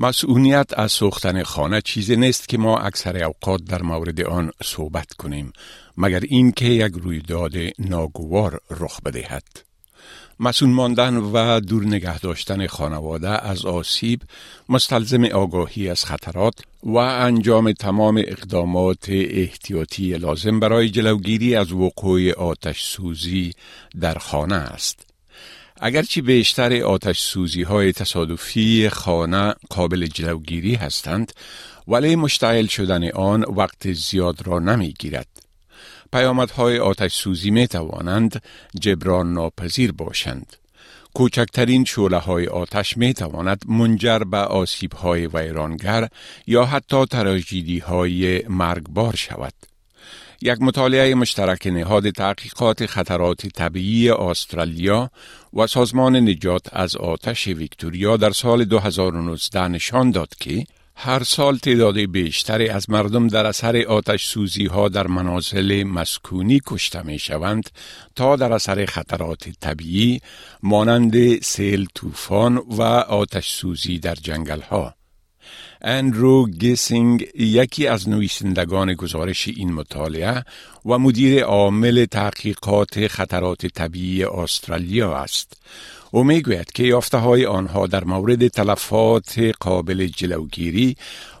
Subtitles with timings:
[0.00, 5.52] مسئولیت از سوختن خانه چیزی نیست که ما اکثر اوقات در مورد آن صحبت کنیم
[5.96, 9.44] مگر اینکه یک رویداد ناگوار رخ بدهد
[10.40, 14.22] مسئول ماندن و دور نگه داشتن خانواده از آسیب
[14.68, 22.82] مستلزم آگاهی از خطرات و انجام تمام اقدامات احتیاطی لازم برای جلوگیری از وقوع آتش
[22.82, 23.52] سوزی
[24.00, 25.07] در خانه است.
[25.80, 31.32] اگرچه بیشتر آتش سوزی های تصادفی خانه قابل جلوگیری هستند
[31.88, 35.26] ولی مشتعل شدن آن وقت زیاد را نمی گیرد.
[36.12, 38.42] پیامدهای آتش سوزی می توانند
[38.80, 40.56] جبران ناپذیر باشند.
[41.14, 46.08] کوچکترین شوله های آتش می تواند منجر به آسیب های ویرانگر
[46.46, 49.67] یا حتی تراژیدی های مرگبار شود.
[50.42, 55.10] یک مطالعه مشترک نهاد تحقیقات خطرات طبیعی استرالیا
[55.52, 61.98] و سازمان نجات از آتش ویکتوریا در سال 2019 نشان داد که هر سال تعداد
[61.98, 67.70] بیشتری از مردم در اثر آتش سوزی ها در منازل مسکونی کشته می شوند
[68.16, 70.20] تا در اثر خطرات طبیعی
[70.62, 74.97] مانند سیل طوفان و آتش سوزی در جنگل ها.
[75.80, 80.44] اندرو گیسینگ یکی از نویسندگان گزارش این مطالعه
[80.84, 85.62] و مدیر عامل تحقیقات خطرات طبیعی استرالیا است.
[86.10, 90.96] او می‌گوید که یافته های آنها در مورد تلفات قابل جلوگیری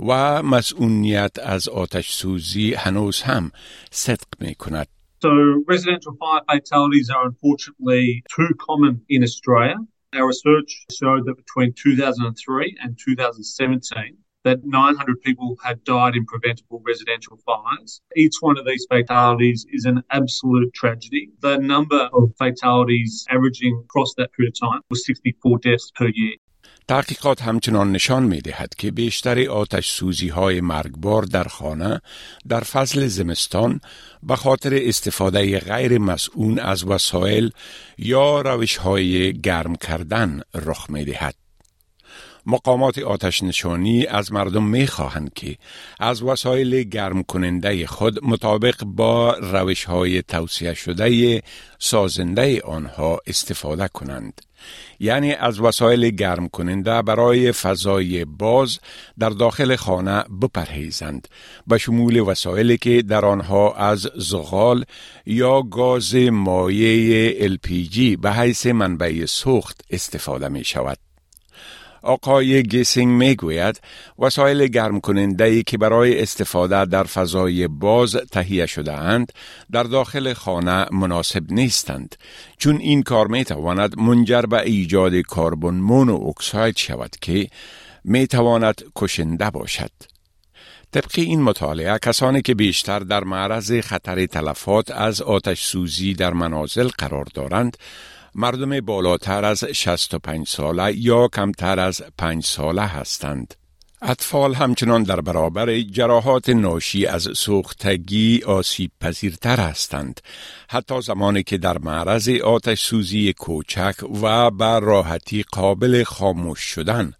[0.00, 3.50] و مسئولیت از آتش سوزی هنوز هم
[3.90, 4.86] صدق می کند.
[5.24, 9.76] So residential fire fatalities are unfortunately too common in Australia.
[10.14, 16.82] Our research showed that between 2003 and 2017, that 900 people had died in preventable
[16.86, 18.00] residential fires.
[18.16, 21.30] Each one of these fatalities is an absolute tragedy.
[21.40, 26.36] The number of fatalities averaging across that period of time was 64 deaths per year.
[26.88, 32.00] تحقیقات همچنان نشان می دهد که بیشتر آتش سوزی های مرگبار در خانه
[32.48, 33.80] در فصل زمستان
[34.22, 37.50] به خاطر استفاده غیر مسئول از وسایل
[37.98, 41.41] یا روش های گرم کردن رخ می دهد.
[42.46, 45.56] مقامات آتش نشانی از مردم می خواهند که
[46.00, 51.42] از وسایل گرم کننده خود مطابق با روش های توصیه شده
[51.78, 54.42] سازنده آنها استفاده کنند.
[55.00, 58.78] یعنی از وسایل گرم کننده برای فضای باز
[59.18, 61.28] در داخل خانه بپرهیزند
[61.66, 64.84] به شمول وسایلی که در آنها از زغال
[65.26, 71.11] یا گاز مایع LPG به حیث منبع سوخت استفاده می شود.
[72.02, 73.80] آقای گیسینگ می گوید
[74.18, 79.32] وسایل گرم کننده ای که برای استفاده در فضای باز تهیه شده اند
[79.72, 82.16] در داخل خانه مناسب نیستند
[82.58, 87.48] چون این کار می تواند منجر به ایجاد کربن مونو اکساید شود که
[88.04, 89.90] می تواند کشنده باشد.
[90.92, 96.88] طبق این مطالعه کسانی که بیشتر در معرض خطر تلفات از آتش سوزی در منازل
[96.88, 97.76] قرار دارند
[98.34, 103.54] مردم بالاتر از 65 ساله یا کمتر از 5 ساله هستند.
[104.02, 110.20] اطفال همچنان در برابر جراحات ناشی از سوختگی آسیب پذیرتر هستند
[110.70, 117.12] حتی زمانی که در معرض آتش سوزی کوچک و بر راحتی قابل خاموش شدن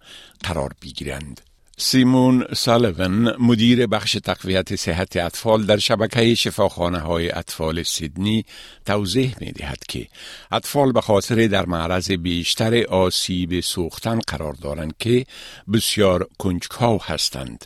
[0.44, 1.40] قرار بگیرند.
[1.76, 8.44] سیمون سالوون مدیر بخش تقویت صحت اطفال در شبکه شفاخانه های اطفال سیدنی
[8.86, 10.06] توضیح می دهد که
[10.52, 15.26] اطفال به خاطر در معرض بیشتر آسیب سوختن قرار دارند که
[15.72, 17.64] بسیار کنجکاو هستند.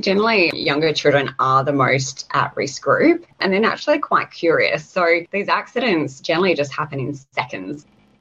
[0.00, 4.82] Generally younger children are the most at risk group and they're quite curious.
[4.84, 6.98] So these accidents generally just happen.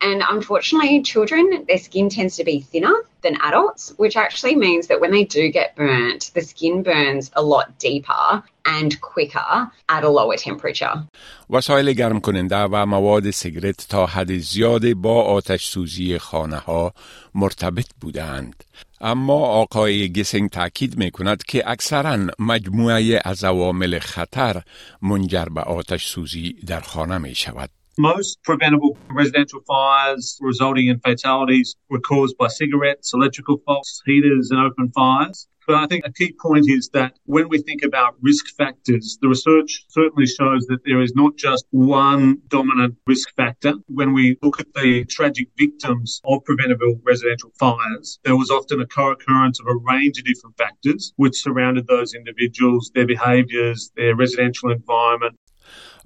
[0.02, 5.02] And unfortunately, children, their skin tends to be thinner than adults, which actually means that
[5.02, 10.10] when they do get burnt, the skin burns a lot deeper and quicker at a
[10.10, 11.08] lower temperature.
[11.50, 16.94] وسایل گرم کننده و مواد سیگرت تا حد زیاد با آتش سوزی خانه ها
[17.36, 18.64] مرتبط بودند.
[19.02, 24.62] اما آقای گسینگ تاکید می کند که اکثرا مجموعه از عوامل خطر
[25.02, 27.70] منجر به آتش سوزی در خانه می شود.
[28.00, 34.60] Most preventable residential fires resulting in fatalities were caused by cigarettes, electrical faults, heaters, and
[34.60, 35.48] open fires.
[35.66, 39.28] But I think a key point is that when we think about risk factors, the
[39.28, 43.74] research certainly shows that there is not just one dominant risk factor.
[43.88, 48.88] When we look at the tragic victims of preventable residential fires, there was often a
[48.88, 54.72] co-occurrence of a range of different factors which surrounded those individuals, their behaviours, their residential
[54.72, 55.38] environment,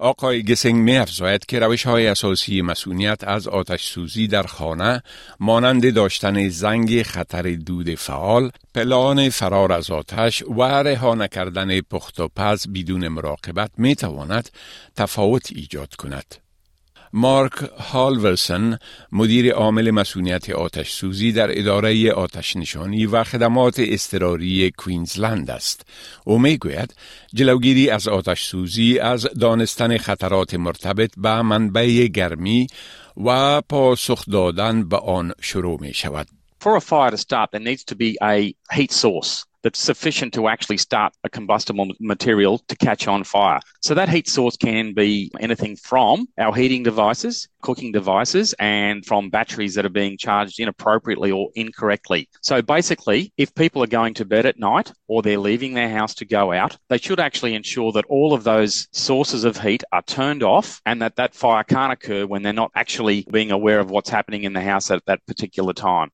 [0.02, 5.02] آقای گسنگ می افزاید که روش های اساسی مسئولیت از آتش سوزی در خانه
[5.40, 12.28] مانند داشتن زنگ خطر دود فعال، پلان فرار از آتش و رها نکردن پخت و
[12.36, 14.50] پز بدون مراقبت می تواند
[14.96, 16.34] تفاوت ایجاد کند.
[17.12, 17.52] مارک
[17.92, 18.78] هالورسن
[19.12, 25.86] مدیر عامل مسئولیت آتش سوزی در اداره آتش نشانی و خدمات استراری کوینزلند است.
[26.24, 26.94] او می‌گوید
[27.34, 32.66] جلوگیری از آتش سوزی از دانستن خطرات مرتبط به منبع گرمی
[33.24, 36.26] و پاسخ دادن به آن شروع می شود.
[36.60, 39.51] For a fire to start, there needs to be a heat source.
[39.62, 43.60] That's sufficient to actually start a combustible material to catch on fire.
[43.80, 49.30] So that heat source can be anything from our heating devices, cooking devices, and from
[49.30, 52.28] batteries that are being charged inappropriately or incorrectly.
[52.40, 56.14] So basically, if people are going to bed at night or they're leaving their house
[56.16, 60.02] to go out, they should actually ensure that all of those sources of heat are
[60.02, 63.90] turned off and that that fire can't occur when they're not actually being aware of
[63.90, 66.10] what's happening in the house at that particular time.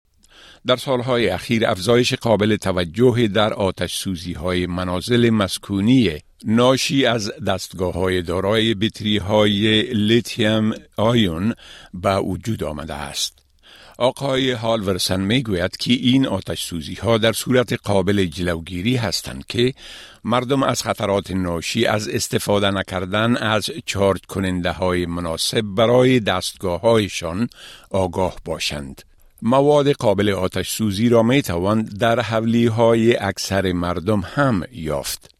[0.66, 7.94] در سالهای اخیر افزایش قابل توجه در آتش سوزی های منازل مسکونی ناشی از دستگاه
[7.94, 11.54] های دارای بطری های لیتیم آیون
[11.94, 13.38] به وجود آمده است.
[13.98, 19.74] آقای هالورسن می گوید که این آتش سوزی ها در صورت قابل جلوگیری هستند که
[20.24, 27.48] مردم از خطرات ناشی از استفاده نکردن از چارج کننده های مناسب برای دستگاه هایشان
[27.90, 29.02] آگاه باشند.
[29.42, 35.30] مواد قابل آتش سوزی را می توان در حولی های اکثر مردم هم یافت.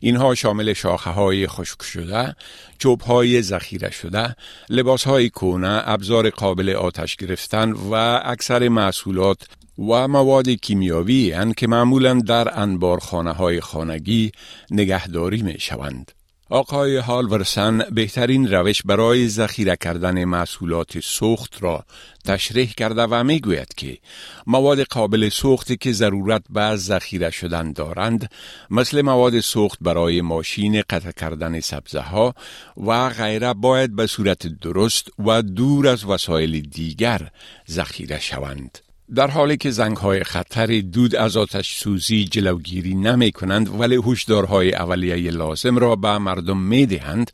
[0.00, 2.36] اینها شامل شاخه های خشک شده،
[2.78, 4.36] چوب های ذخیره شده،
[4.68, 9.38] لباس های کونه، ابزار قابل آتش گرفتن و اکثر محصولات
[9.78, 14.32] و مواد کیمیاوی هن که معمولا در انبارخانه های خانگی
[14.70, 16.12] نگهداری می شوند.
[16.52, 21.84] آقای هالورسن بهترین روش برای ذخیره کردن محصولات سوخت را
[22.24, 23.98] تشریح کرده و می گوید که
[24.46, 28.30] مواد قابل سوختی که ضرورت به ذخیره شدن دارند
[28.70, 32.34] مثل مواد سوخت برای ماشین قطع کردن سبزه ها
[32.76, 37.30] و غیره باید به صورت درست و دور از وسایل دیگر
[37.70, 38.78] ذخیره شوند.
[39.14, 44.74] در حالی که زنگ های خطر دود از آتش سوزی جلوگیری نمی کنند ولی هشدارهای
[44.74, 47.30] اولیه لازم را به مردم می دهند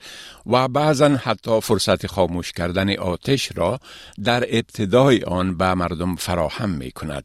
[0.47, 3.81] و بعضا حتی فرصت خاموش کردن آتش را
[4.25, 7.25] در ابتدای آن به مردم فراهم می کند.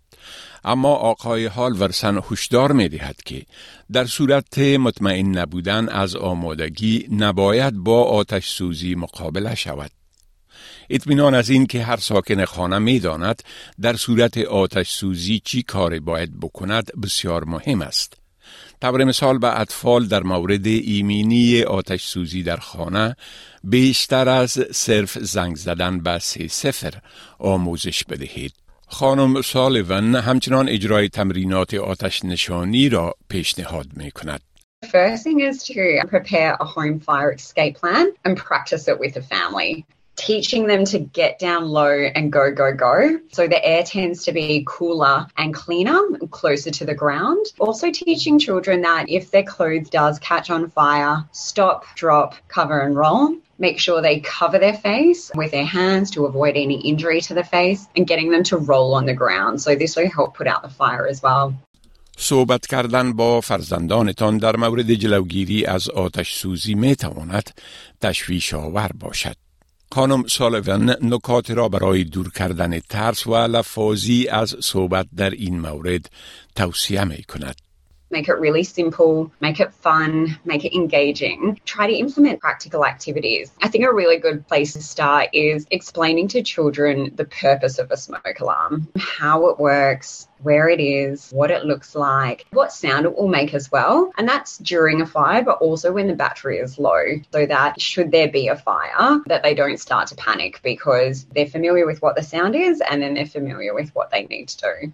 [0.63, 3.45] اما آقای ورسن هشدار می دهد که
[3.91, 10.00] در صورت مطمئن نبودن از آمادگی نباید با آتش سوزی مقابله شود.
[10.89, 13.43] اطمینان از این که هر ساکن خانه می داند
[13.81, 18.13] در صورت آتش سوزی چی کاری باید بکند بسیار مهم است.
[18.81, 23.15] طور مثال به اطفال در مورد ایمینی آتش سوزی در خانه
[23.63, 26.93] بیشتر از صرف زنگ زدن به سه سفر
[27.39, 28.53] آموزش بدهید.
[28.87, 34.41] خانم سالیون همچنان اجرای تمرینات آتش نشانی را پیشنهاد می کند.
[34.87, 39.21] first thing is to prepare a home fire escape plan and practice it with the
[39.21, 39.85] family.
[40.20, 43.20] teaching them to get down low and go, go, go.
[43.32, 47.46] So the air tends to be cooler and cleaner, closer to the ground.
[47.58, 52.96] Also teaching children that if their clothes does catch on fire, stop, drop, cover and
[52.96, 53.36] roll.
[53.58, 57.44] Make sure they cover their face with their hands to avoid any injury to the
[57.44, 59.62] face and getting them to roll on the ground.
[59.62, 61.54] So this will help put out the fire as well.
[62.18, 67.50] صحبت کردن با فرزندانتان در مورد جلوگیری از آتش سوزی می تواند
[68.00, 69.36] تشویش آور باشد.
[69.93, 76.09] خانم سالوان نکات را برای دور کردن ترس و لفاظی از صحبت در این مورد
[76.55, 77.70] توصیه می کند.
[78.11, 81.59] Make it really simple, make it fun, make it engaging.
[81.65, 83.51] Try to implement practical activities.
[83.61, 87.89] I think a really good place to start is explaining to children the purpose of
[87.89, 93.05] a smoke alarm, how it works, where it is, what it looks like, what sound
[93.05, 94.11] it will make as well.
[94.17, 98.11] And that's during a fire, but also when the battery is low, so that should
[98.11, 102.15] there be a fire, that they don't start to panic because they're familiar with what
[102.15, 104.93] the sound is and then they're familiar with what they need to do.